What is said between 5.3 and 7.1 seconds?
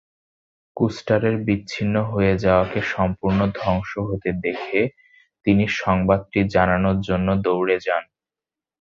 তিনি সংবাদটি জানানোর